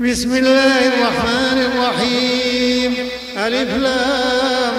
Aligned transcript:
بسم 0.00 0.36
الله 0.36 0.86
الرحمن 0.86 1.70
الرحيم. 1.72 3.08
ألف 3.36 3.76
لام 3.76 4.74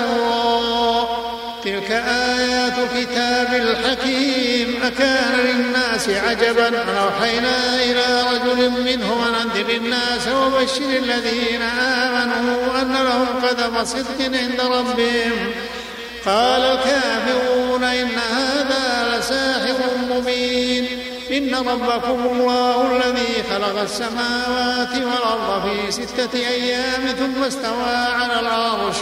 تلك 1.64 1.92
آيات 1.92 2.74
كتاب 2.97 3.54
الحكيم. 3.54 4.83
أكان 4.83 5.39
للناس 5.39 6.09
عجبا. 6.09 6.67
أن 6.67 6.97
أوحينا 6.97 7.75
إلى 7.83 8.23
رجل 8.31 8.70
منهم 8.70 9.23
أن 9.28 9.36
أنذر 9.36 9.75
الناس 9.75 10.28
وبشر 10.28 10.89
الذين 11.04 11.61
آمنوا 11.61 12.82
أن 12.82 12.93
لهم 12.93 13.27
قدم 13.47 13.86
صدق 13.86 14.21
عند 14.21 14.61
ربهم. 14.61 15.52
قال 16.25 16.61
الكافرون 16.61 17.84
إن 17.84 18.09
هذا 18.36 19.18
لساحر 19.20 19.97
مبين. 20.09 20.95
إن 21.38 21.55
ربكم 21.55 22.20
الله 22.31 22.97
الذي 22.97 23.43
خلق 23.49 23.81
السماوات 23.81 24.93
والأرض 24.93 25.63
في 25.63 25.91
ستة 25.91 26.39
أيام 26.39 27.02
ثم 27.20 27.43
استوى 27.43 27.95
على 28.20 28.39
العرش. 28.39 28.95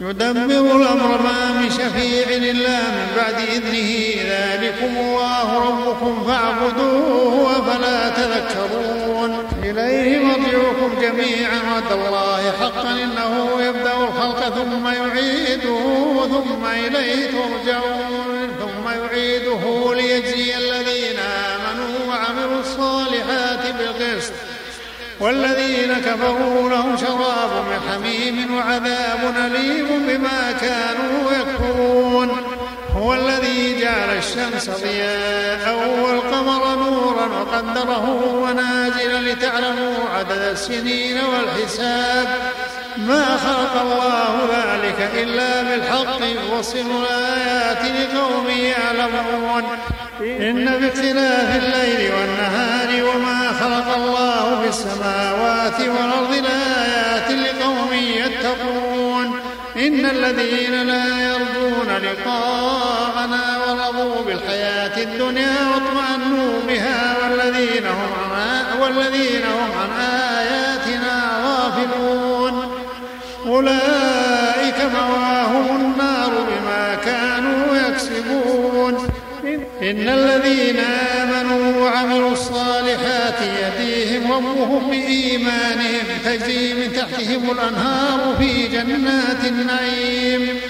يدبر 0.00 0.76
الأمر 0.76 1.22
ما 1.22 1.52
من 1.52 1.70
شفيع 1.70 2.28
إلا 2.28 2.78
من 2.78 3.06
بعد 3.16 3.34
إذنه. 3.34 3.90
ذلكم 4.30 4.96
الله 4.96 5.58
ربكم 5.58 6.24
فاعبدوه 6.26 7.52
أفلا 7.58 8.08
تذكرون. 8.08 9.48
إليه 9.62 10.18
مرجعكم 10.18 10.90
جميعا 11.00 11.60
وعد 11.72 11.92
الله 11.92 12.52
حقا 12.60 12.90
إنه 12.90 13.62
يبدأ 13.62 13.96
الخلق 13.96 14.40
ثم 14.48 14.86
يعيده 14.86 15.80
ثم 16.28 16.66
إليه 16.66 17.30
ترجعون. 17.30 18.48
ثم 18.60 18.88
يعيده 18.88 19.94
ليجزي 19.94 20.54
والذين 25.20 25.94
كفروا 25.94 26.70
لهم 26.70 26.96
شراب 26.96 27.50
من 27.70 27.80
حميم 27.90 28.54
وعذاب 28.54 29.34
أليم 29.46 29.86
بما 30.08 30.52
كانوا 30.60 31.32
يكفرون. 31.40 32.30
هو 32.96 33.14
الذي 33.14 33.80
جعل 33.80 34.16
الشمس 34.18 34.70
ضياء 34.70 35.88
والقمر 36.02 36.74
نورا 36.74 37.26
وقدره 37.26 38.34
منازل 38.46 39.30
لتعلموا 39.30 39.94
عدد 40.18 40.42
السنين 40.42 41.16
والحساب. 41.24 42.28
ما 42.96 43.24
خلق 43.36 43.80
الله 43.80 44.48
ذلك 44.52 45.10
إلا 45.14 45.62
بالحق. 45.62 46.20
يوصل 46.20 46.78
الآيات 46.78 47.82
لقوم 47.84 48.48
يعلمون. 48.48 49.62
إن 50.20 50.80
في 50.80 50.88
اختلاف 50.88 51.56
الليل 51.56 52.12
والنهار 52.12 53.04
وما 53.04 53.47
السماوات 54.88 55.80
والأرض 55.80 56.32
لآيات 56.32 57.30
لقوم 57.30 57.92
يتقون. 57.92 59.40
إن 59.76 60.06
الذين 60.06 60.82
لا 60.82 61.04
يرجون 61.28 61.88
لقاءنا 62.02 63.58
ورضوا 63.58 64.24
بالحياة 64.26 65.02
الدنيا 65.02 65.56
واطمأنوا 65.70 66.60
بها 66.68 67.16
والذين 67.22 67.86
هم 67.86 68.12
عن 68.32 68.80
والذين 68.82 69.42
هم 69.44 69.70
عن 69.80 70.00
آياتنا 70.00 71.30
غافلون. 71.44 72.72
أولئك 73.46 74.78
مواهم 74.94 75.76
النار 75.76 76.30
بما 76.30 76.94
كانوا 77.04 77.76
يكسبون. 77.76 79.08
إن 79.82 80.08
الذين 80.08 80.78
آمنوا 80.78 81.07
ربهم 84.38 84.90
بإيمانهم 84.90 86.06
تجري 86.24 86.74
من 86.74 86.92
تحتهم 86.92 87.50
الأنهار 87.50 88.36
في 88.38 88.68
جنات 88.68 89.44
النعيم. 89.44 90.60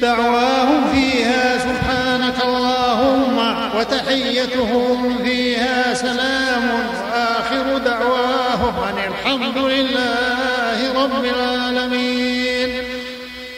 دعواهم 0.00 0.92
فيها 0.92 1.58
سبحانك 1.58 2.34
اللهم 2.44 3.38
وتحيتهم 3.76 5.18
فيها 5.24 5.94
سلام. 5.94 6.62
وآخر 7.12 7.78
دعواهم 7.78 8.74
أن 8.88 9.12
الحمد 9.12 9.58
لله 9.58 11.04
رب 11.04 11.24
العالمين. 11.24 12.84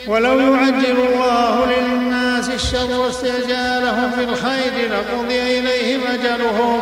ولو 0.07 0.41
يعجل 0.41 0.97
الله 1.09 1.67
للناس 1.73 2.51
الشر 2.51 3.01
واستعجالهم 3.01 4.11
بالخير 4.11 4.91
لقضي 4.93 5.59
إليهم 5.59 6.01
أجلهم 6.15 6.81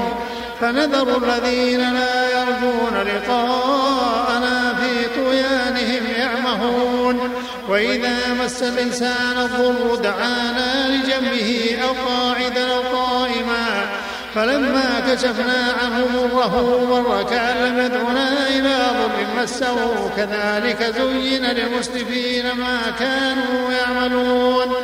فنذر 0.61 1.23
الذين 1.25 1.95
لا 1.95 2.28
يرجون 2.49 3.03
لقاءنا 3.03 4.75
في 4.75 5.21
طغيانهم 5.21 6.07
يعمهون. 6.19 7.31
وإذا 7.69 8.19
مس 8.45 8.63
الإنسان 8.63 9.39
الضر 9.39 9.95
دعانا 9.95 10.89
لجنبه 10.89 11.79
أو 11.83 11.93
قاعدا 12.09 12.75
أو 12.75 12.81
قائما. 12.81 13.87
فلما 14.35 15.03
كشفنا 15.09 15.75
عنه 15.83 16.29
ضره 16.33 16.85
مر 16.91 17.23
كأن 17.31 17.57
لم 17.57 17.85
يدعنا 17.85 18.49
إلى 18.49 18.77
ضر 18.93 19.43
مسه. 19.43 20.11
كذلك 20.17 20.95
زين 20.99 21.45
للمسرفين 21.45 22.45
ما 22.45 22.79
كانوا 22.99 23.73
يعملون. 23.73 24.75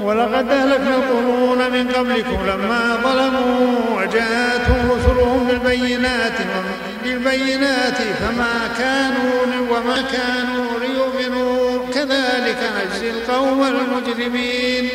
ولقد 0.00 0.48
أهلكنا 0.48 0.96
القرون 0.96 1.58
من 1.72 1.88
قبلكم 1.88 2.38
لما 2.46 2.98
ظلموا 3.04 3.66
وجاءتهم 3.96 4.90
رسلهم 4.90 5.46
بالبينات 5.48 6.38
بالبينات 7.04 7.96
فما 7.96 8.68
كانوا 8.78 9.40
وما 9.70 10.02
كانوا 10.12 10.80
ليؤمنوا. 10.80 11.86
كذلك 11.94 12.58
نجزي 12.76 13.10
القوم 13.10 13.62
المجرمين. 13.62 14.88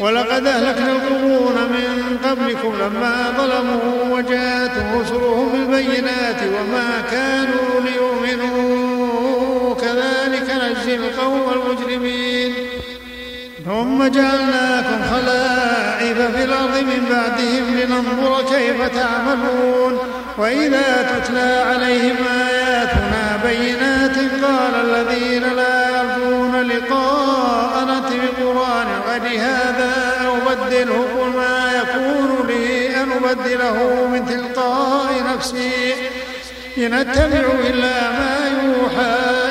ولقد 0.00 0.46
أهلكنا 0.46 0.92
القرون 0.92 1.54
من 1.54 2.18
قبلكم 2.24 2.74
لما 2.80 3.34
ظلموا 3.38 4.16
وجاءتهم 4.16 5.00
رسلهم 5.00 5.52
بالبينات 5.52 6.42
وما 6.42 7.02
كانوا 7.10 7.80
ليؤمنوا. 7.80 9.74
كذلك 9.74 10.48
نجزي 10.62 10.94
القوم 10.96 11.52
المجرمين. 11.52 12.31
ثم 13.64 14.06
جعلناكم 14.08 15.02
خلائف 15.10 16.36
في 16.36 16.44
الأرض 16.44 16.78
من 16.78 17.04
بعدهم 17.10 17.74
لننظر 17.74 18.42
كيف 18.42 18.88
تعملون. 18.88 19.98
وإذا 20.38 21.02
تتلى 21.02 21.64
عليهم 21.68 22.16
آياتنا 22.48 23.40
بينات 23.44 24.16
قال 24.16 24.74
الذين 24.74 25.42
لا 25.42 25.88
يرجون 25.90 26.62
لقاء 26.62 27.84
نأت 27.84 28.12
بقرآن 28.12 28.86
غير 29.08 29.40
هذا 29.40 29.92
أو 30.26 30.34
بدله 30.34 31.06
قل 31.18 31.36
ما 31.36 31.72
يكون 31.72 32.46
لي 32.46 32.96
أن 32.96 33.12
أبدله 33.12 34.06
من 34.12 34.26
تلقاء 34.26 35.12
نفسي؟ 35.34 35.94
إن 36.78 36.92
أتبع 36.92 37.44
إلا 37.68 38.10
ما 38.10 38.36
يوحى 38.62 39.41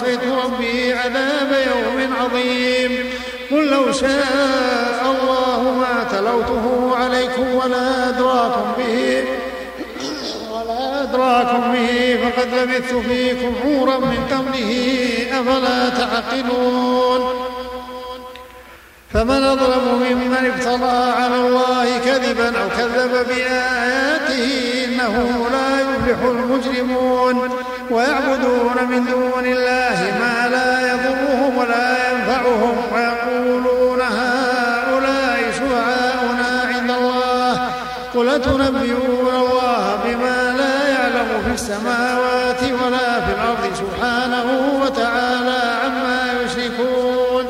عصيت 0.00 0.20
ربي 0.44 0.92
عذاب 0.92 1.52
يوم 1.66 2.14
عظيم. 2.20 3.10
قل 3.50 3.66
لو 3.66 3.92
شاء 3.92 5.02
الله 5.04 5.62
ما 5.62 6.04
تلوته 6.12 6.96
عليكم 6.96 7.54
ولا 7.54 8.08
أدراكم 8.08 8.72
به. 8.78 9.24
ولا 10.52 11.02
أدراكم 11.02 11.72
به 11.72 12.18
فقد 12.22 12.48
لبثت 12.54 12.94
فيكم 12.94 13.54
عورا 13.64 13.98
من 13.98 14.26
قبله 14.30 14.72
أفلا 15.32 15.88
تعقلون؟ 15.88 17.46
فمن 19.14 19.44
أظلم 19.44 19.84
ممن 20.10 20.52
افترى 20.54 21.12
على 21.22 21.36
الله 21.36 21.98
كذبا 21.98 22.48
أو 22.62 22.68
كذب 22.68 23.26
بآياته 23.28 24.44
إنه 24.84 25.46
لا 25.52 25.80
يفلح 25.80 26.22
المجرمون. 26.22 27.50
ويعبدون 27.90 28.76
من 28.90 29.04
دون 29.04 29.46
الله 29.46 29.98
ما 30.20 30.48
لا 30.48 30.92
يضرهم 30.92 31.58
ولا 31.58 32.10
ينفعهم 32.10 32.76
ويقولون 32.94 34.00
هؤلاء 34.00 35.38
شفعاؤنا 35.58 36.50
عند 36.74 36.90
الله. 36.90 37.70
قل 38.14 38.42
تنبئون 38.42 39.34
الله 39.42 39.98
بما 40.04 40.38
لا 40.58 40.88
يعلم 40.88 41.28
في 41.44 41.52
السماوات 41.54 42.62
ولا 42.62 43.20
في 43.20 43.32
الأرض 43.36 43.64
سبحانه 43.74 44.48
وتعالى 44.82 45.60
عما 45.84 46.22
يشركون. 46.44 47.46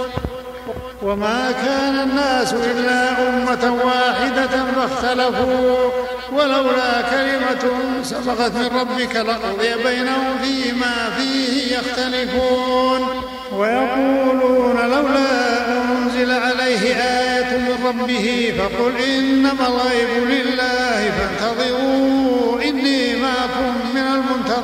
وما 1.02 1.52
كان 1.52 1.94
الناس 2.08 2.52
إلا 2.52 3.28
أمة 3.28 3.76
واحدة 3.84 4.54
فاختلفوا. 4.76 5.90
ولولا 6.32 7.02
كلمة 7.10 7.72
سبقت 8.02 8.52
من 8.52 8.70
ربك 8.80 9.16
لقضي 9.16 9.74
بينهم 9.84 10.38
فيما 10.42 11.10
فيه 11.18 11.76
يختلفون. 11.76 13.08
ويقولون 13.52 14.76
لولا 14.76 15.68
أنزل 15.68 16.30
عليه 16.30 16.94
آية 16.94 17.58
من 17.58 17.86
ربه 17.86 18.54
فقل 18.58 19.02
إنما 19.02 19.66
الغيب 19.66 20.28
لله 20.28 21.10
فانتظروا 21.10 22.10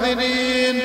الحاضرين 0.07 0.81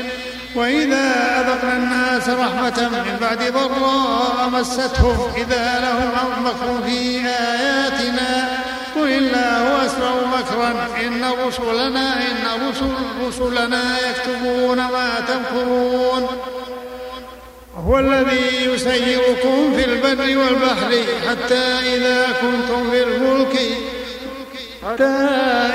وإذا 0.55 1.05
أذقنا 1.39 1.77
الناس 1.77 2.29
رحمة 2.29 2.89
من 2.89 3.17
بعد 3.21 3.53
ضراء 3.53 4.49
مستهم 4.53 5.33
إذا 5.35 5.79
لهم 5.79 6.45
مكر 6.45 6.87
في 6.87 7.19
آياتنا 7.19 8.30
مكرا 10.41 10.87
إن 11.07 11.25
رسلنا 11.47 12.13
إن 12.13 12.69
رسل 12.69 12.91
رسلنا 13.27 13.81
يكتبون 14.09 14.77
ما 14.77 15.09
تمكرون. 15.27 16.27
هو 17.77 17.99
الذي 17.99 18.65
يسيركم 18.65 19.73
في 19.75 19.85
البر 19.85 20.37
والبحر 20.37 21.03
حتى 21.29 21.63
إذا 21.95 22.27
كنتم 22.41 22.91
في 22.91 23.03
الفلك 23.03 23.59
حتى 24.87 25.03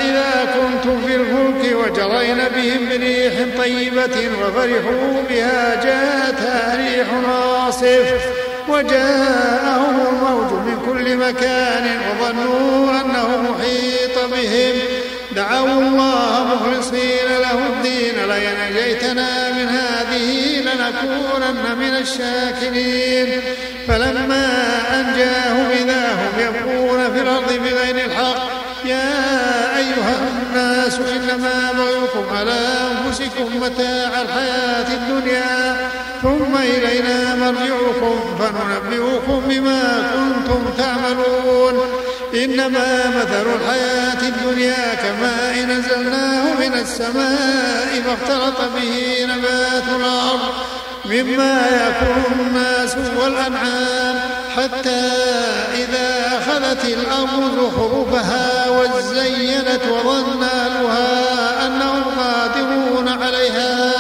إذا 0.00 0.54
كنتم 0.54 1.06
في 1.06 1.16
الفلك 1.16 1.76
وجرين 1.76 2.36
بهم 2.36 2.88
بريح 2.88 3.32
طيبة 3.58 4.30
وفرحوا 4.42 5.22
بها 5.28 5.84
جاءتها 5.84 6.76
ريح 6.76 7.08
عاصف 7.28 8.36
وجاءهم 8.68 10.06
الموج 10.06 10.52
من 10.52 10.82
كل 10.86 11.16
مكان 11.16 12.00
وظنوا 12.20 13.00
أنه 13.00 13.52
محيط 13.52 14.05
بهم. 14.36 14.74
دعوا 15.32 15.80
الله 15.80 16.44
مخلصين 16.54 17.28
له 17.40 17.58
الدين. 17.66 18.14
لئن 18.74 19.16
من 19.56 19.68
هذه 19.68 20.60
لنكونن 20.60 21.78
من 21.78 21.96
الشاكرين. 21.96 23.40
فلما 23.88 24.46
أنجاهم 24.94 25.70
إذا 25.70 26.12
هم 26.12 26.40
يبغون 26.40 27.14
في 27.14 27.20
الأرض 27.20 27.52
بغير 27.52 28.06
الحق 28.06 28.56
يا 28.84 29.12
أيها 29.76 30.16
الناس 30.42 30.98
إنما 30.98 31.72
بغيكم 31.72 32.36
على 32.36 32.60
أنفسكم 32.90 33.60
متاع 33.60 34.22
الحياة 34.22 34.94
الدنيا 34.94 35.76
ثم 36.22 36.56
إلينا 36.56 37.34
مرجعكم 37.34 38.38
فننبئكم 38.38 39.42
بما 39.48 40.10
كنتم 40.14 40.64
تعملون. 40.78 41.74
إنما 42.44 43.06
مثل 43.08 43.46
الحياة 43.54 44.28
الدنيا 44.28 44.94
كماء 44.94 45.64
نزلناه 45.64 46.54
من 46.54 46.74
السماء 46.74 48.02
فاختلط 48.06 48.60
به 48.74 49.24
نبات 49.24 49.88
الأرض 50.00 50.40
مما 51.04 51.66
يأكل 51.66 52.40
الناس 52.40 52.96
والأنعام 53.20 54.20
حتى 54.56 55.10
إذا 55.74 56.38
أخذت 56.38 56.84
الأرض 56.84 57.56
زخرفها 57.56 58.68
وزينت 58.68 59.82
وظن 59.90 60.42
أهلها 60.42 61.66
أنهم 61.66 62.02
قادرون 62.18 63.08
عليها. 63.08 63.92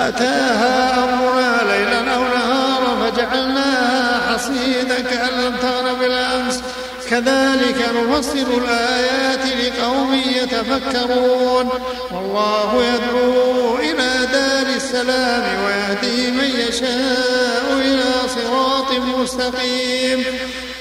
أتاها 0.00 1.04
أمرنا 1.04 1.60
ليلا 1.72 2.14
أو 2.14 2.22
نهارا 2.22 3.10
فجعلناها 3.10 4.20
حصيدا 4.32 5.00
كأن 5.00 5.40
لم 5.44 5.56
تغن 5.62 5.94
بالأمس. 6.00 6.62
كذلك 7.10 7.90
نفصل 7.96 8.46
الآيات 8.62 9.40
لقوم 9.46 10.14
يتفكرون. 10.14 11.68
والله 12.12 12.84
يدعو 12.84 13.76
إلى 13.78 14.26
دار 14.32 14.66
السلام 14.76 15.64
ويهدي 15.64 16.30
من 16.30 16.50
يشاء 16.68 17.64
إلى 17.72 18.12
صراط 18.28 18.92
مستقيم. 18.92 20.24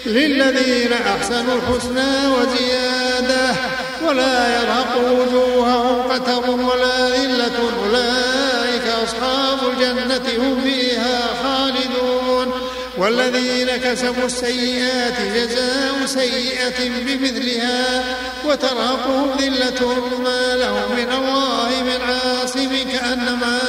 للذين 0.05 0.93
أحسنوا 0.93 1.55
الحسنى 1.55 2.11
وزيادة 2.27 3.55
ولا 4.07 4.61
يرهق 4.61 4.97
وجوههم 4.97 6.01
قتر 6.11 6.49
ولا 6.51 7.09
ذلة. 7.09 7.57
أولئك 7.83 8.87
أصحاب 9.03 9.59
الجنة 9.71 10.43
هم 10.43 10.61
فيها. 10.63 10.88
والذين 13.09 13.67
كسبوا 13.77 14.25
السيئات 14.25 15.21
جزاء 15.35 16.05
سيئة 16.05 16.89
بمثلها 16.89 18.03
وترهقهم 18.45 19.31
ذلة 19.39 19.93
ما 20.23 20.55
لهم 20.55 20.91
من 20.97 21.11
الله 21.11 21.69
من 21.83 22.01
عاصم 22.01 22.69
كأنما 22.91 23.59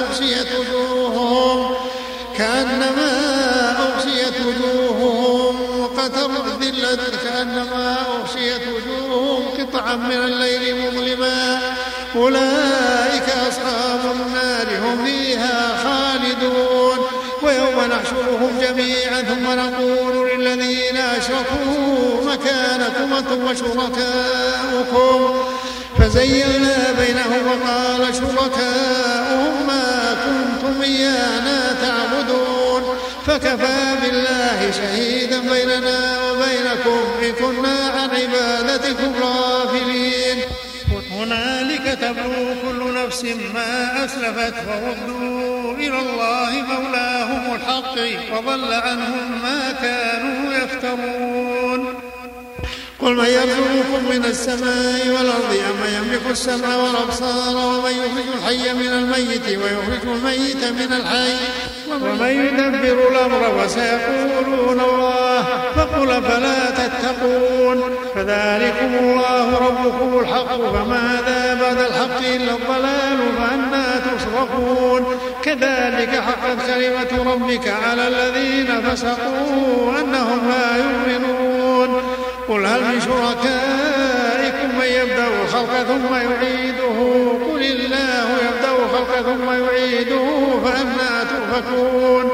أغشيت 0.00 0.48
وجوههم 0.58 1.74
كأنما 2.38 3.10
أغشيت 3.78 4.34
وجوههم 4.46 5.86
قتر 5.86 6.30
ذلة 6.60 7.02
كأنما 7.24 7.96
أغشيت 8.18 8.62
وجوههم 8.68 9.44
قطعا 9.58 9.96
من 9.96 10.16
الليل 10.16 10.76
مظلما 10.86 11.60
أولئك 12.16 13.28
أصحاب 13.48 14.00
النار 14.14 14.78
هم 14.78 15.04
فيها 15.04 15.25
ويوم 17.96 18.02
نحشرهم 18.02 18.60
جميعا 18.60 19.22
ثم 19.22 19.46
نقول 19.46 20.40
للذين 20.40 20.96
أشركوا 20.96 22.24
مكانكم 22.24 23.12
أنتم 23.12 23.44
وشركاؤكم. 23.44 25.18
فزينا 25.98 26.94
بينهم 26.98 27.46
وقال 27.46 28.14
شركاؤهم 28.14 29.66
ما 29.66 30.16
كنتم 30.24 30.82
إيانا 30.82 31.76
تعبدون. 31.82 32.82
فكفى 33.26 33.96
بالله 34.02 34.70
شهيدا 34.70 35.40
بيننا 35.40 35.98
وبينكم 36.30 37.00
إن 37.22 37.32
كنا 37.32 37.78
عن 37.94 38.10
عبادتكم 38.10 39.14
غافلين. 39.22 40.38
هنالك 41.10 41.98
تبلو 42.00 42.65
نفس 43.16 43.36
ما 43.54 44.04
أسلفت 44.04 44.54
وردوا 44.68 45.74
إلى 45.74 45.98
الله 46.00 46.50
مولاهم 46.50 47.54
الحق 47.54 47.96
وضل 48.32 48.72
عنهم 48.72 49.42
ما 49.42 49.72
كانوا 49.72 50.52
يفترون. 50.52 51.94
قل 53.00 53.14
من 53.14 53.24
يرزقكم 53.24 54.04
من 54.10 54.24
السماء 54.24 55.08
والأرض 55.08 55.52
أم 55.52 55.94
يملك 55.94 56.22
السمع 56.30 56.76
والأبصار 56.76 57.56
ومن 57.56 57.90
يخرج 57.90 58.28
الحي 58.36 58.74
من 58.74 58.92
الميت 58.92 59.48
ويخرج 59.48 60.08
الميت 60.08 60.64
من 60.64 60.92
الحي 60.92 61.36
ومن 62.02 62.28
يدبر 62.28 63.08
الأمر 63.10 63.42
وسيقولون 63.58 64.80
الله 64.80 65.44
فقل 65.76 66.22
فلا 66.22 66.70
تتقون؟ 66.70 67.96
فذلكم 68.14 68.94
الله 69.00 69.58
ربكم 69.58 70.18
الحق 70.18 70.56
فماذا 70.56 71.58
بعد 71.60 71.78
الحق 71.78 72.18
إلا 72.18 72.52
الضلال 72.52 73.18
فأنا 73.38 73.86
تصرفون 73.98 75.06
كذلك 75.42 76.10
حقت 76.20 76.58
كلمة 76.66 77.32
ربك 77.32 77.68
على 77.68 78.08
الذين 78.08 78.80
فسقوا 78.80 80.00
أنهم 80.00 80.40
لا 80.48 80.76
يؤمنون. 80.76 82.02
قل 82.48 82.66
هل 82.66 82.80
من 82.80 83.00
شركائكم 83.00 84.78
من 84.78 84.86
يبدأ 84.86 85.26
الخلق 85.42 85.82
ثم 85.82 86.14
يعيده؟ 86.14 86.98
قل 87.52 87.62
الله 87.62 88.26
يبدأ 88.46 88.70
الخلق 88.84 89.12
ثم 89.22 89.50
يعيده. 89.50 89.75
تؤفكون 91.60 92.30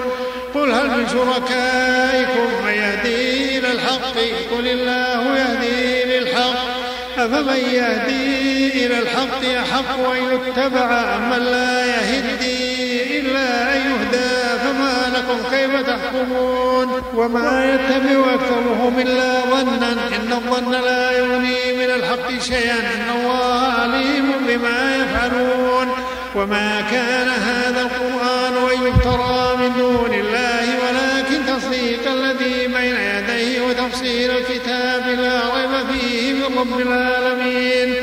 قل 0.54 0.72
هل 0.72 0.86
من 0.86 1.08
شركائكم 1.08 2.64
من 2.64 2.72
يهدي 2.72 3.58
إلى 3.58 3.72
الحق؟ 3.72 4.16
قل 4.50 4.68
الله 4.68 5.36
يهدي 5.36 6.04
للحق 6.04 6.72
أفمن 7.18 7.56
يهدي 7.56 8.86
إلى 8.86 8.98
الحق 8.98 9.44
أحق 9.62 10.10
أن 10.10 10.22
يتبع 10.34 11.16
أمن 11.16 11.38
لا 11.38 11.86
يهدي 11.86 13.20
إلا 13.20 13.76
أن 13.76 13.80
يهدى؟ 13.80 14.58
فما 14.62 15.12
لكم 15.16 15.56
كيف 15.56 15.86
تحكمون؟ 15.86 17.02
وما 17.14 17.74
يتبع 17.74 18.34
أكثرهم 18.34 18.98
إلا 18.98 19.40
ظنا. 19.40 19.92
إن 19.92 20.32
الظن 20.32 20.72
لا 20.72 21.10
يغني 21.18 21.72
من 21.72 21.94
الحق 21.94 22.40
شيئا. 22.40 22.78
إن 22.78 23.20
الله 23.20 23.72
عليم 23.80 24.32
بما 24.48 24.96
يفعلون. 24.96 25.88
وما 26.34 26.84
كان 26.90 27.28
هذا 27.28 27.80
القرآن 27.80 28.51
أن 28.82 28.88
يفترى 28.88 29.56
من 29.56 29.72
دون 29.78 30.14
الله 30.14 30.64
ولكن 30.82 31.46
تصديق 31.46 32.12
الذي 32.12 32.66
بين 32.66 32.96
يديه 32.96 33.60
وتفصيل 33.60 34.30
الكتاب 34.30 35.18
لا 35.18 35.40
ريب 35.54 35.86
فيه 35.92 36.32
من 36.32 36.58
رب 36.58 36.80
العالمين. 36.80 37.94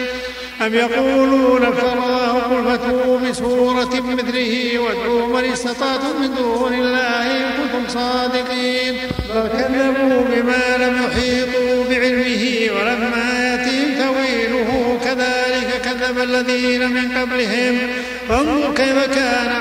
أم 0.62 0.74
يقولون 0.74 1.66
افتراه 1.66 2.34
قل 2.34 2.64
فاتوا 2.66 3.20
بسورة 3.20 4.02
مثله 4.02 4.80
وادعوا 4.80 5.28
من 5.28 5.52
استطعتم 5.52 6.22
من 6.22 6.36
دون 6.36 6.74
الله 6.74 7.32
إن 7.38 7.52
كنتم 7.58 7.88
صادقين. 7.88 8.96
بل 9.36 9.48
كذبوا 9.48 10.24
بما 10.32 10.78
لم 10.78 10.96
يحيطوا 11.06 11.84
بعلمه 11.90 12.70
ولما 12.76 13.28
يأتهم 13.44 13.90
تأويله 13.98 15.00
كذلك 15.06 15.82
كذب 15.84 16.18
الذين 16.20 16.90
من 16.90 17.18
قبلهم. 17.18 17.78
فانظر 18.30 18.74
كيف 18.74 19.06
كان 19.16 19.52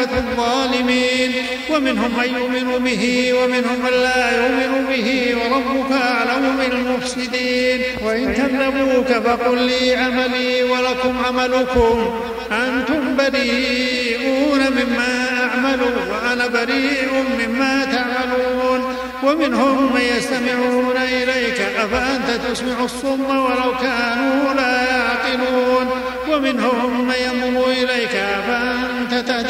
عاقبة 0.00 0.18
الظالمين. 0.18 1.32
ومنهم 1.70 2.10
من 2.18 2.34
يؤمن 2.36 2.84
به 2.84 3.32
ومنهم 3.32 3.78
من 3.84 3.90
لا 4.02 4.30
يؤمن 4.36 4.86
به 4.88 5.36
وربك 5.36 5.92
أعلم 5.92 6.56
بالمفسدين. 6.56 7.80
وإن 8.04 8.34
كذبوك 8.34 9.06
فقل 9.06 9.58
لي 9.58 9.96
عملي 9.96 10.62
ولكم 10.62 11.14
عملكم. 11.26 12.20
أنتم 12.52 13.16
بريئون 13.16 14.60
مما 14.70 15.26
أعمل 15.42 15.80
وأنا 16.10 16.46
بريء 16.46 17.24
مما 17.38 17.84
تعملون. 17.84 18.96
ومنهم 19.22 19.94
من 19.94 20.00
يستمعون 20.16 20.96
إليك 20.96 21.60
أفأنت 21.60 22.46
تسمع 22.48 22.84
الصم 22.84 23.24
ولو 23.30 23.72
كانوا 23.82 24.54
لا 24.54 24.82
يعقلون. 24.82 25.86
ومنهم 26.30 27.08
من 27.08 27.14
ينظر 27.26 27.70
إليك 27.70 28.14
أفأنت 28.14 28.99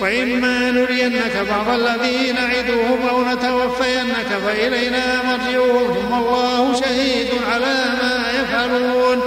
وإما 0.00 0.70
نرينك 0.70 1.34
بعض 1.50 1.68
الذي 1.80 2.32
نعدهم 2.32 2.98
أو 3.10 3.24
نتوفينك 3.24 4.30
فإلينا 4.46 5.04
مرجعهم 5.28 5.86
ثم 5.94 6.14
الله 6.14 6.74
شهيد 6.80 7.28
على 7.52 7.76
ما 8.00 8.14
يفعلون. 8.40 9.18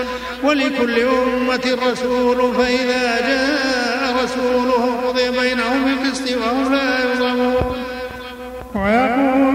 ولكل 0.44 1.00
أمة 1.00 1.78
رسول 1.92 2.40
فإذا 2.56 3.06
جاء 3.28 4.02
رسولهم 4.24 4.98
قضي 5.08 5.30
بينهم 5.40 5.86
بالقسط 5.86 6.28
وهم 6.38 6.74
لا 6.74 6.88
يظلمون. 7.04 7.78
ويقولون 8.76 9.47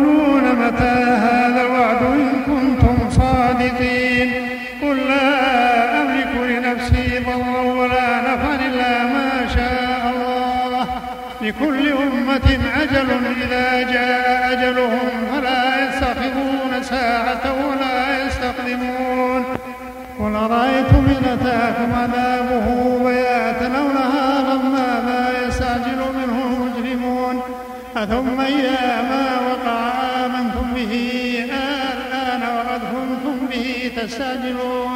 لكل 11.42 11.92
أمة 11.92 12.48
أجل 12.82 13.08
إذا 13.42 13.66
جاء 13.92 14.52
أجلهم 14.52 15.08
فلا 15.32 15.64
يستخدمون 15.84 16.82
ساعة 16.82 17.44
ولا 17.68 17.98
يستقدمون. 18.26 19.44
قل 20.18 20.34
أرأيتم 20.34 21.04
إن 21.14 21.24
أتاكم 21.34 21.90
عذابه 21.94 22.66
بياتا 23.04 23.66
أو 23.78 23.86
نهارا 23.98 24.56
ماذا 24.76 25.20
يستعجل 25.46 26.00
منه 26.18 26.36
المجرمون. 26.46 27.36
أثم 27.96 28.40
إذا 28.40 29.02
ما 29.10 29.26
وقع 29.48 29.80
آمنتم 30.24 30.66
به 30.74 30.92
الآن 31.44 32.42
وقد 32.56 32.80
كنتم 32.94 33.36
به 33.50 33.90
تستعجلون. 33.96 34.91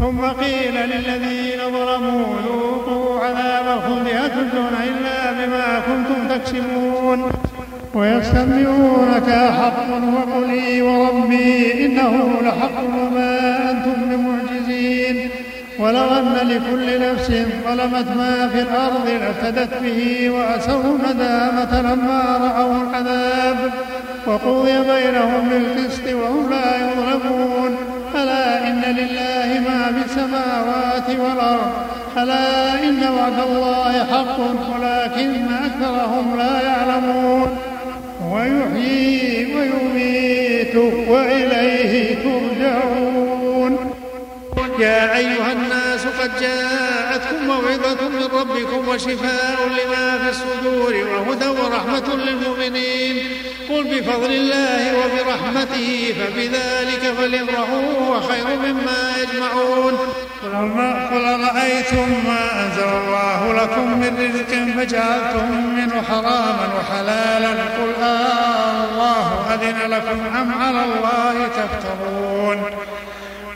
ثم 0.00 0.20
قيل 0.20 0.74
للذين 0.74 1.60
ظلموا 1.72 2.26
ذوقوا 2.46 3.20
عذاب 3.20 3.78
الخلد 3.78 4.08
هل 4.08 4.30
تجزون 4.30 4.74
إلا 4.88 5.32
بما 5.32 5.66
كنتم 5.86 6.36
تكسبون. 6.36 7.30
ويستنبئونك 7.94 9.30
حق 9.30 9.88
وقل 10.16 10.82
وربي 10.82 11.86
إنه 11.86 12.14
لحق 12.42 12.78
وما 12.84 13.70
أنتم 13.70 13.96
بمعجزين. 14.10 15.30
ولو 15.78 16.08
أن 16.18 16.34
لكل 16.48 16.86
نفس 17.00 17.30
ظلمت 17.66 18.08
ما 18.16 18.48
في 18.52 18.60
الأرض 18.60 19.08
لافتدت 19.08 19.82
به 19.82 20.30
وأسروا 20.30 20.96
الندامة 20.96 21.72
لما 21.82 22.22
رأوا 22.44 22.82
العذاب. 22.82 23.72
وقضي 24.26 24.72
بينهم 24.72 25.48
بالقسط 25.48 26.06
وهم 26.12 26.50
لا 26.50 26.68
يظلمون. 26.76 27.53
إن 28.84 28.96
لله 28.96 29.60
ما 29.68 29.92
في 29.92 30.10
السماوات 30.10 31.08
والأرض 31.08 31.72
ألا 32.18 32.74
إن 32.84 33.02
وعد 33.08 33.38
الله 33.48 33.92
حق 34.04 34.38
ولكن 34.74 35.46
أكثرهم 35.52 36.36
لا 36.38 36.60
يعلمون. 36.60 37.58
ويحيي 38.32 39.54
ويميت 39.56 40.76
وإليه 41.08 42.14
ترجعون. 42.14 43.90
يا 44.78 45.16
أيها 45.16 45.52
الناس 45.52 46.06
قد 46.20 46.30
جاءتكم 46.40 47.46
موعظة 47.46 48.08
من 48.08 48.28
ربكم 48.40 48.88
وشفاء 48.88 49.58
لما 49.68 50.18
في 50.18 50.30
الصدور 50.30 50.94
وهدى 50.94 51.46
ورحمة 51.46 52.16
للمؤمنين. 52.16 53.16
قل 53.68 53.84
بفضل 53.84 54.32
الله 54.32 54.92
وبرحمته 54.98 56.14
فبذلك 56.18 57.14
فليفرحوا 57.18 57.92
هو 58.00 58.20
خير 58.20 58.46
مما 58.46 59.14
يجمعون. 59.22 59.98
قل 61.12 61.24
أرأيتم 61.24 62.08
ما 62.26 62.62
أنزل 62.62 62.88
الله 63.04 63.62
لكم 63.62 63.98
من 63.98 64.16
رزق 64.18 64.52
فجعلتم 64.76 65.74
منه 65.76 66.02
حراما 66.02 66.68
وحلالا؟ 66.78 67.50
قل 67.50 68.02
آه 68.02 68.84
الله 68.84 69.54
أذن 69.54 69.90
لكم 69.90 70.36
أم 70.40 70.62
على 70.62 70.84
الله 70.84 71.48
تفترون؟ 71.48 72.62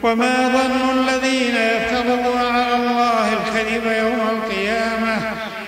وما 0.03 0.49
ظن 0.49 0.99
الذين 0.99 1.57
يفترون 1.57 2.41
على 2.55 2.75
الله 2.75 3.33
الكذب 3.33 3.87
يوم 3.87 4.29
القيامة؟ 4.31 5.19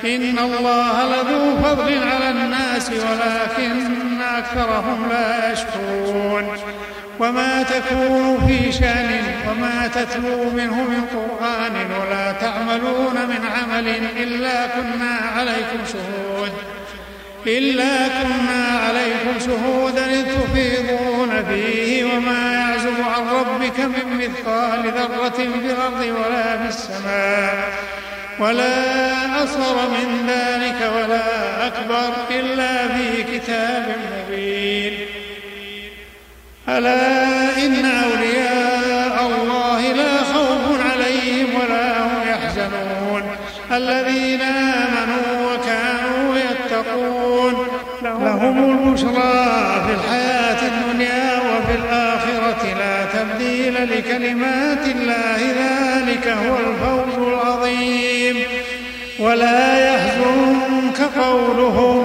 إن 0.05 0.39
الله 0.39 1.05
لذو 1.05 1.57
فضل 1.63 1.99
على 2.09 2.31
الناس 2.31 2.91
ولكن 2.91 4.00
أكثرهم 4.41 5.09
لا 5.11 5.53
يشكرون. 5.53 6.45
وما 7.21 7.63
تكون 7.63 8.47
في 8.47 8.73
شأن 8.73 9.11
وما 9.49 9.91
تتلو 9.95 10.51
منه 10.51 10.75
من 10.75 11.03
قرآن 11.17 11.75
ولا 12.01 12.33
تعملون 12.33 13.15
من 13.15 13.43
عمل 13.55 13.89
إلا 14.17 14.67
كنا 14.67 15.13
عليكم 15.37 15.81
شهود. 15.93 16.53
إلا 17.47 18.09
كنا 18.09 18.63
عليكم 18.87 19.35
شهودا 19.47 20.07
تفيضون 20.23 21.45
فيه 21.49 22.05
وما 22.05 22.53
يعزب 22.53 22.97
عن 23.15 23.23
ربك 23.39 23.79
من 23.81 24.07
مثقال 24.19 24.83
ذرة 24.97 25.29
في 25.29 25.43
الأرض 25.43 26.01
ولا 26.01 26.59
في 26.59 26.69
السماء. 26.69 27.73
ولا 28.41 29.45
أصغر 29.45 29.89
من 29.89 30.27
ذلك 30.29 30.93
ولا 30.97 31.67
أكبر 31.67 32.13
إلا 32.31 32.89
في 32.89 33.23
كتاب 33.23 33.97
مبين. 34.13 34.93
ألا 36.69 37.57
إن 37.67 37.85
أولياء 37.85 39.27
الله 39.27 39.93
لا 39.93 40.23
خوف 40.33 40.81
عليهم 40.93 41.49
ولا 41.55 42.03
هم 42.03 42.29
يحزنون. 42.29 43.23
الذين 43.73 44.41
آمنوا 44.43 45.55
وكانوا 45.55 46.37
يتقون. 46.37 47.67
لهم 48.03 48.57
البشرى 48.71 49.37
في 49.87 49.93
الحياة 49.95 50.61
الدنيا 50.69 51.39
وفي 51.39 51.75
الآخرة 51.75 52.75
لا 52.79 53.05
تبديل 53.05 53.75
لكلمات 53.75 54.87
الله. 54.87 55.39
ذلك 55.61 56.29
هو 56.29 56.57
الفوز 56.57 57.29
العظيم. 57.29 58.10
ولا 59.19 59.95
يحزنك 59.95 61.01
قولهم 61.19 61.99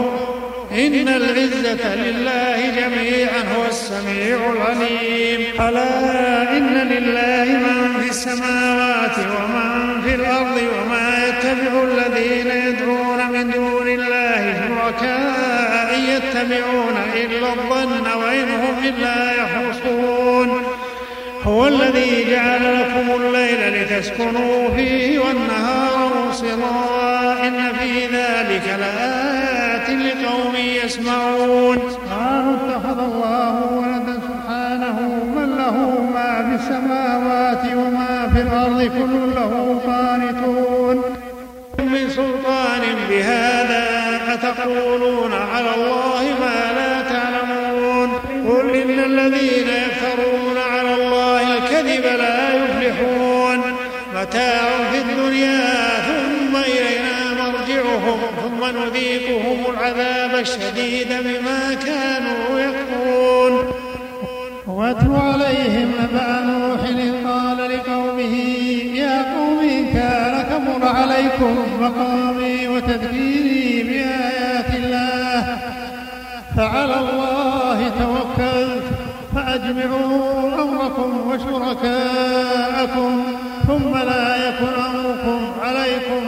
إن 0.71 1.07
العزة 1.07 1.95
لله 1.95 2.57
جميعا 2.79 3.41
هو 3.55 3.65
السميع 3.69 4.37
العليم. 4.53 5.41
ألا 5.61 6.57
إن 6.57 6.75
لله 6.93 7.45
من 7.65 8.01
في 8.01 8.09
السماوات 8.09 9.17
ومن 9.17 10.01
في 10.01 10.15
الأرض 10.15 10.57
وما 10.77 11.07
يتبع 11.27 11.83
الذين 11.83 12.49
يدعون 12.67 13.19
من 13.31 13.51
دون 13.51 13.87
الله 13.87 14.41
شركاء 14.59 15.99
يتبعون 16.09 16.97
إلا 17.15 17.49
الظن 17.53 18.05
وإن 18.21 18.49
هم 18.49 18.75
إلا 18.83 19.17
يخرصون. 19.31 20.63
هو 21.43 21.67
الذي 21.67 22.25
جعل 22.31 22.63
لكم 22.81 23.21
الليل 23.21 23.61
لتسكنوا 23.81 24.75
فيه 24.75 25.19
والنهار 25.19 25.94
مبصرا 26.43 27.47
إن 27.47 27.73
في 27.79 28.05
ذلك 28.05 28.79
لآيات 28.79 29.89
لقوم 29.89 30.55
يسمعون. 30.55 31.77
قالوا 32.11 32.55
اتخذ 32.55 32.99
الله 32.99 33.53
ولدا 33.71 34.19
سبحانه 34.27 34.97
من 35.35 35.55
له 35.57 35.77
ما 36.13 36.31
في 36.47 36.63
السماوات 36.63 37.63
وما 37.75 38.31
في 38.33 38.41
الأرض 38.41 38.81
كل 38.81 39.35
له 39.35 39.81
قانتون. 39.87 41.03
من 41.79 42.09
سلطان 42.09 42.81
بهذا 43.09 43.85
أتقولون 44.33 45.33
على 45.33 45.69
الله 45.75 46.23
ما 46.41 46.59
لا 46.77 47.01
تعلمون. 47.01 48.09
قل 48.49 48.75
إن 48.75 48.99
الذين 48.99 49.67
يفترون 49.67 50.57
على 50.71 50.93
الله 50.93 51.57
الكذب 51.57 52.03
لا 52.03 52.53
يفلحون. 52.55 53.61
متاع 54.15 54.64
نذيقهم 58.95 59.65
العذاب 59.69 60.35
الشديد 60.35 61.07
بما 61.07 61.73
كانوا 61.85 62.59
يكفرون. 62.59 63.71
واتل 64.67 65.15
عليهم 65.15 65.91
نبأ 65.99 66.39
نوح 66.41 66.81
قال 67.27 67.57
لقومه 67.57 68.35
يا 68.95 69.35
قوم 69.35 69.61
كان 69.93 70.45
كبر 70.49 70.87
عليكم 70.87 71.55
مقامي 71.81 72.67
وتذكيري 72.67 73.83
بآيات 73.83 74.69
الله. 74.75 75.57
فعلى 76.57 76.99
الله 76.99 77.91
توكلت 77.99 78.83
فأجمعوا 79.35 80.61
أمركم 80.63 81.27
وشركاءكم 81.27 83.23
ثم 83.67 83.97
لا 83.97 84.35
يكن 84.47 84.73
أمركم 84.89 85.39
عليكم 85.61 86.21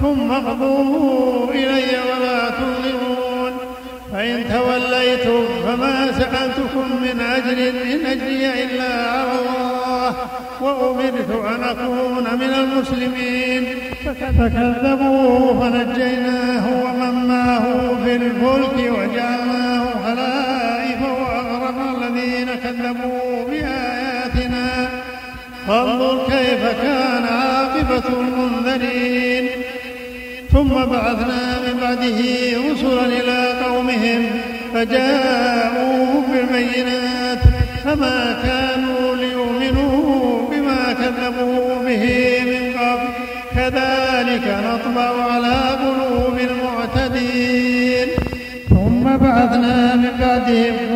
ثم 0.00 0.28
اقضوا 0.32 1.50
إلي 1.50 1.90
ولا 2.08 2.40
تظلمون. 2.50 3.52
فإن 4.12 4.44
توليتم 4.52 5.44
فما 5.66 5.96
سألتكم 6.12 6.86
من 7.02 7.20
أجر 7.20 7.58
إن 7.92 8.06
أجري 8.06 8.44
إلا 8.64 8.92
على 9.10 9.32
الله. 9.40 10.14
وأمرت 10.60 11.30
أن 11.30 11.64
أكون 11.64 12.26
من 12.40 12.52
المسلمين. 12.62 13.62
فكذبوه 14.38 15.60
فنجيناه 15.60 16.64
ومن 16.84 17.14
معه 17.28 17.64
في 18.04 18.12
الفلك 18.16 18.76
وجعلناه 18.76 19.84
خلائف 20.04 21.00
وأغرقنا 21.02 21.86
الذين 21.98 22.48
كذبوا 22.64 23.48
بآياتنا. 23.50 24.68
فانظر 25.68 26.16
كيف 26.26 26.62
كان 26.82 27.24
عاقبة 27.24 28.06
المنذرين. 28.20 29.39
ثم 30.52 30.68
بعثنا 30.68 31.58
من 31.66 31.80
بعده 31.80 32.20
رسلا 32.70 33.06
إلى 33.06 33.64
قومهم 33.64 34.26
فجاءوا 34.74 36.22
بالبينات 36.32 37.38
فما 37.84 38.36
كانوا 38.42 39.16
ليؤمنوا 39.16 40.50
بما 40.50 40.92
كذبوا 40.92 41.82
به 41.84 42.04
من 42.44 42.72
قبل. 42.78 43.08
كذلك 43.56 44.56
نطبع 44.66 45.32
على 45.32 45.56
قلوب 45.82 46.38
المعتدين. 46.38 48.08
ثم 48.70 49.16
بعثنا 49.16 49.96
من 49.96 50.10
بعدهم 50.20 50.89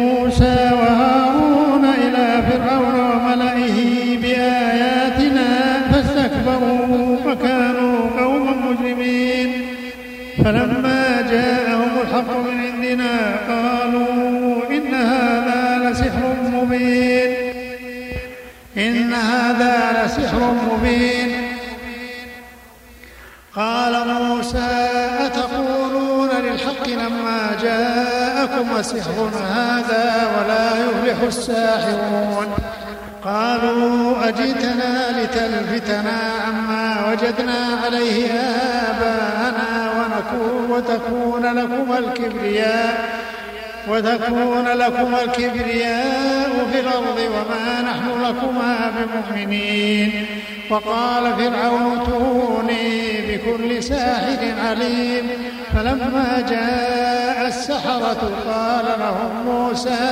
في 46.72 46.80
الأرض 46.80 47.18
وما 47.34 47.82
نحن 47.82 48.06
لكما 48.24 48.92
بمؤمنين. 48.96 50.26
وقال 50.70 51.24
فرعون 51.36 51.98
ائتوني 51.98 52.88
بكل 53.28 53.82
ساحر 53.82 54.54
عليم. 54.68 55.30
فلما 55.74 56.44
جاء 56.48 57.48
السحرة 57.48 58.30
قال 58.48 58.84
لهم 58.98 59.32
موسى 59.46 60.04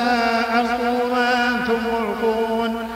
ألقوا 0.55 1.15
ما 1.15 1.49
أنتم 1.49 1.81
ملقون. 1.93 2.89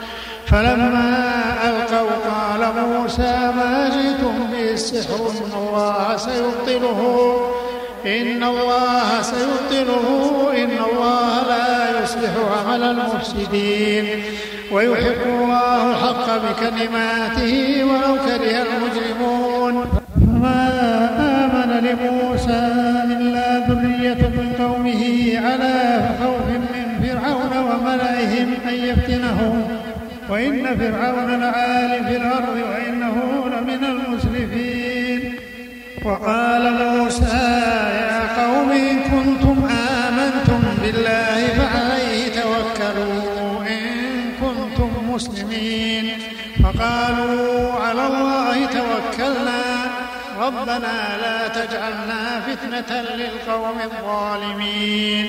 فلما 0.47 1.23
ألقوا 1.63 2.09
قال 2.31 2.61
موسى 2.87 3.35
ما 3.55 3.89
جئتم 3.89 4.35
به 4.51 4.71
السحر 4.71 5.15
إن 5.15 5.51
الله 5.57 6.17
سيبطله. 6.17 7.01
إن 8.05 8.43
الله 8.43 9.21
سيبطله 9.21 10.05
إن 10.63 10.71
الله 10.91 11.47
لا 11.47 11.76
يصلح 12.27 12.67
عمل 12.67 12.83
المفسدين. 12.83 14.05
ويحق 14.71 15.23
الله 15.27 15.91
الحق 15.91 16.27
بكلماته 16.37 17.83
ولو 17.83 18.15
كره 18.25 18.55
المجرمون. 18.67 19.85
فما 20.15 20.61
آمن 21.43 21.69
لموسى 21.87 22.63
إلا 23.03 23.47
ذرية 23.67 24.21
من 24.37 24.47
قومه 24.59 25.03
على 25.45 25.75
خوف 26.19 26.47
من 26.49 26.87
فرعون 27.03 27.53
وملئهم 27.67 28.49
أن 28.69 28.73
يفتنهم. 28.73 29.67
وإن 30.29 30.63
فرعون 30.77 31.39
لعال 31.39 32.05
في 32.05 32.15
الأرض 32.17 32.57
وإنه 32.69 33.15
لمن 33.53 33.83
المسرفين. 33.85 35.21
وقال 36.05 36.63
موسى 36.73 37.39
يا 38.07 38.21
قوم 38.41 38.69
إن 38.71 38.97
كنتم 38.99 39.57
آمنتم 39.65 40.61
بالله 40.81 41.47
فعليه 41.57 41.66
مسلمين 45.17 46.05
فقالوا 46.63 47.73
على 47.73 48.07
الله 48.07 48.65
توكلنا. 48.65 49.63
ربنا 50.39 50.97
لا 51.23 51.47
تجعلنا 51.47 52.41
فتنة 52.47 53.01
للقوم 53.01 53.77
الظالمين. 53.89 55.27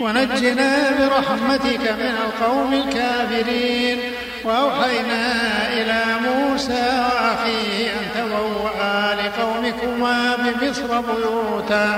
ونجنا 0.00 0.90
برحمتك 0.98 1.84
من 2.00 2.14
القوم 2.24 2.72
الكافرين. 2.72 3.98
وأوحينا 4.44 5.24
إلى 5.72 6.02
موسى 6.26 6.86
وأخيه 7.14 7.90
أن 7.98 8.04
تبوأ 8.14 9.14
لقومكما 9.14 10.36
بمصر 10.42 11.00
بيوتا. 11.00 11.88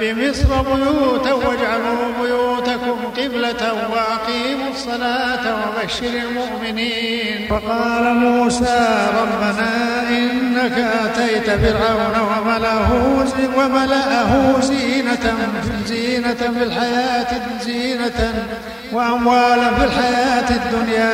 بمصر 0.00 0.62
بيوتا 0.62 1.32
واجعلوا 1.32 2.12
بيوتكم 2.22 3.07
قبلة 3.18 3.88
وأقيموا 3.92 4.70
الصلاة 4.70 5.44
وبشر 5.54 6.06
المؤمنين. 6.06 7.48
وقال 7.50 8.14
موسى 8.14 9.08
ربنا 9.20 9.70
إنك 10.08 10.78
أتيت 11.04 11.50
فرعون 11.50 12.16
وملأه 12.30 12.90
وملأه 13.56 14.60
زينة 14.60 15.34
زينة 15.86 16.34
في 16.34 16.62
الحياة 16.62 17.40
زينة 17.62 18.34
وأموالا 18.92 19.74
في 19.74 19.84
الحياة 19.84 20.50
الدنيا. 20.50 21.12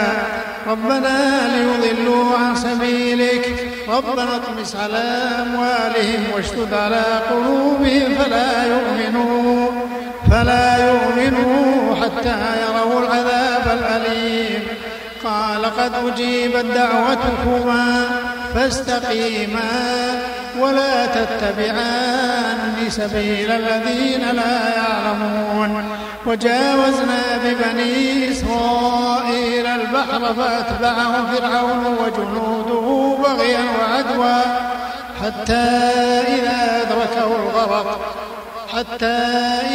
ربنا 0.66 1.48
ليضلوا 1.56 2.38
عن 2.38 2.54
سبيلك. 2.56 3.70
ربنا 3.88 4.36
اطمس 4.36 4.76
على 4.76 5.04
أموالهم 5.42 6.22
واشتد 6.34 6.74
على 6.74 7.02
قلوبهم 7.30 8.14
فلا 8.14 8.64
يؤمنوا. 8.64 9.84
فلا 10.35 10.90
يؤمنوا 10.90 11.94
حتى 11.94 12.38
يروا 12.62 13.01
العذاب 13.01 13.79
الأليم. 13.79 14.62
قال 15.25 15.64
قد 15.64 15.92
أجيبت 16.07 16.64
دعوتكما 16.64 18.07
فاستقيما 18.55 19.70
ولا 20.61 21.07
تتبعان 21.07 22.75
سبيل 22.88 23.51
الذين 23.51 24.20
لا 24.37 24.59
يعلمون. 24.77 25.85
وجاوزنا 26.27 27.23
ببني 27.44 28.31
إسرائيل 28.31 29.66
البحر 29.66 30.35
فأتبعهم 30.35 31.27
فرعون 31.27 31.97
وجنوده 32.01 33.16
بغيا 33.23 33.64
وعدوا 33.79 34.42
حتى 35.23 35.66
إذا 36.35 36.83
أدركه 36.83 37.37
الغرق 37.37 38.23
حتى 38.74 39.06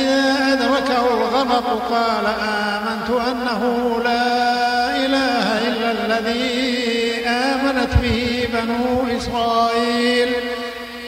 إذا 0.01 0.53
أدركه 0.53 1.13
الغرق 1.13 1.67
قال 1.89 2.25
آمنت 2.41 3.09
أنه 3.31 3.62
لا 4.03 4.95
إله 5.05 5.67
إلا 5.67 5.91
الذي 5.91 7.25
آمنت 7.27 7.93
به 8.01 8.47
بنو 8.53 9.17
إسرائيل 9.17 10.29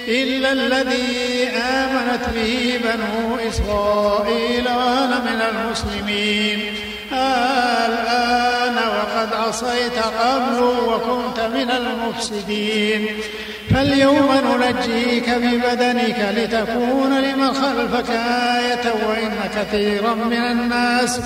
إلا 0.07 0.51
الذي 0.51 1.47
آمنت 1.57 2.23
به 2.35 2.79
بنو 2.83 3.35
إسرائيل 3.49 4.65
وأنا 4.67 5.19
من 5.19 5.41
المسلمين. 5.41 6.90
الآن 7.13 8.75
وقد 8.75 9.33
عصيت 9.33 9.97
قبل 10.21 10.63
وكنت 10.63 11.39
من 11.39 11.71
المفسدين. 11.71 13.07
فاليوم 13.69 14.29
ننجيك 14.43 15.29
ببدنك 15.29 16.19
لتكون 16.37 17.19
لمن 17.19 17.53
خلفك 17.53 18.09
آية 18.59 18.93
وإن 19.09 19.31
كثيرا 19.55 20.13
من 20.13 20.33
الناس 20.33 21.19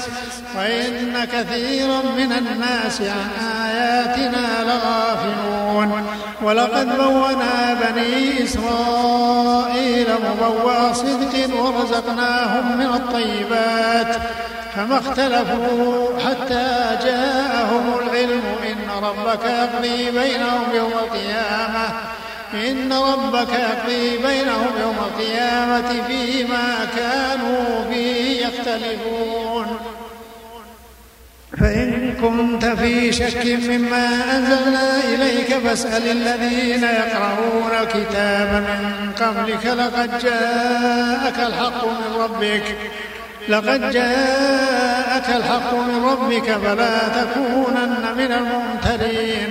وإن 0.58 1.26
كثيرا 1.26 2.02
من 2.18 2.32
الناس 2.32 3.02
عن 3.02 3.30
آياتنا 3.66 4.48
لغافلون. 4.64 6.08
ولقد 6.44 6.98
بونا 6.98 7.74
بني 7.74 8.44
إسرائيل 8.44 10.08
مبوأ 10.26 10.94
صدق 10.94 11.56
ورزقناهم 11.56 12.78
من 12.78 12.86
الطيبات. 12.86 14.16
فما 14.76 15.00
اختلفوا 15.00 16.20
حتى 16.20 16.98
جاءهم 17.04 18.00
العلم 18.00 18.44
إن 18.72 19.04
ربك 19.04 19.46
يقضي 19.46 20.12
بينهم 20.12 20.64
يوم 20.74 20.92
القيامة. 20.92 21.88
إن 22.54 22.94
ربك 22.94 23.50
يقضي 23.50 24.18
بينهم 24.18 24.72
يوم 24.82 24.96
القيامة 24.98 26.04
فيما 26.08 26.88
كانوا 26.96 27.92
فيه 27.92 28.46
يختلفون. 28.46 29.80
فإن 31.60 32.16
كنت 32.22 32.66
في 32.66 33.12
شك 33.14 33.46
مما 33.46 34.08
أنزلنا 34.36 35.00
إليك 35.04 35.54
فاسأل 35.54 36.08
الذين 36.08 36.84
يقرؤون 36.84 37.72
الكتاب 37.82 38.50
من 38.54 39.12
قبلك 39.20 39.66
لقد 39.66 40.20
جاءك 40.20 41.40
الحق 41.40 41.86
من 41.86 42.16
ربك. 42.20 42.78
لقد 43.50 43.92
جاءك 43.92 45.30
الحق 45.30 45.74
من 45.74 46.06
ربك 46.06 46.52
فلا 46.52 46.98
تكونن 47.08 48.06
من 48.18 48.32
الممترين 48.32 49.50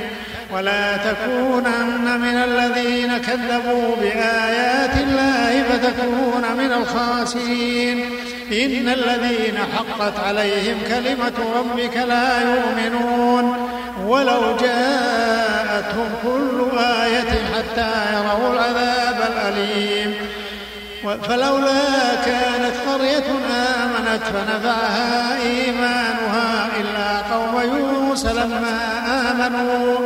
ولا 0.53 0.97
تكونن 0.97 2.21
من 2.21 2.37
الذين 2.37 3.19
كذبوا 3.19 3.97
بآيات 4.01 4.97
الله 4.97 5.63
فتكون 5.63 6.57
من 6.59 6.73
الخاسرين. 6.73 8.11
إن 8.53 8.89
الذين 8.89 9.59
حقت 9.77 10.21
عليهم 10.27 10.79
كلمة 10.89 11.33
ربك 11.57 11.97
لا 11.97 12.41
يؤمنون. 12.41 13.69
ولو 14.07 14.57
جاءتهم 14.61 16.09
كل 16.23 16.79
آية 16.79 17.31
حتى 17.55 17.93
يروا 18.15 18.53
العذاب 18.55 19.19
الأليم. 19.33 20.15
فلولا 21.05 22.15
كانت 22.27 22.75
قرية 22.89 23.25
آمنت 23.85 24.23
فنفعها 24.23 25.43
إيمانها 25.43 26.69
إلا 26.81 27.35
قوم 27.35 27.61
يونس 27.61 28.27
لما 28.27 28.79
آمنوا. 29.31 29.99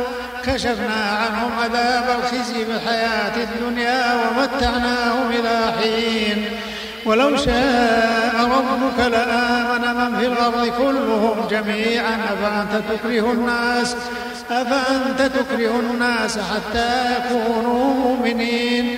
كشفنا 0.45 1.17
عنهم 1.21 1.51
عذاب 1.63 2.03
الخزي 2.19 2.65
في 2.65 2.71
الحياة 2.71 3.43
الدنيا 3.43 4.13
ومتعناهم 4.15 5.29
إلى 5.29 5.73
حين. 5.81 6.45
ولو 7.05 7.37
شاء 7.37 8.35
ربك 8.35 8.99
لآمن 9.11 9.95
من 9.95 10.19
في 10.19 10.25
الأرض 10.25 10.67
كلهم 10.77 11.47
جميعا. 11.51 12.19
أفأنت 12.33 12.83
تكره 12.89 13.31
الناس؟ 13.31 13.95
أفأنت 14.51 15.21
تكره 15.21 15.79
الناس 15.79 16.37
حتى 16.37 16.89
يكونوا 17.17 17.93
مؤمنين؟ 17.93 18.97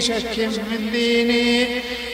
شك 0.00 0.38
من 0.38 0.90
ديني 0.92 1.66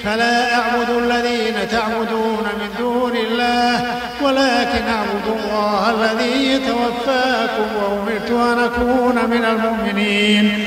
فلا 0.05 0.55
أعبد 0.55 0.91
الذين 0.91 1.69
تعبدون 1.71 2.47
من 2.61 2.69
دون 2.79 3.17
الله 3.17 3.97
ولكن 4.23 4.85
أعبد 4.89 5.27
الله 5.39 5.91
الذي 5.91 6.53
يتوفاكم 6.53 7.67
وأمرت 7.77 8.31
أن 8.31 8.59
أكون 8.59 9.31
من 9.31 9.45
المؤمنين. 9.45 10.67